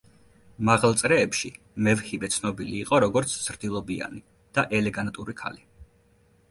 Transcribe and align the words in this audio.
მაღალ 0.69 0.95
წრეებში 1.01 1.51
მევჰიბე 1.87 2.31
ცნობილი 2.37 2.81
იყო 2.87 3.03
როგორც 3.05 3.37
ზრდილობიანი 3.45 4.27
და 4.59 4.67
ელეგანტური 4.81 5.39
ქალი. 5.45 5.65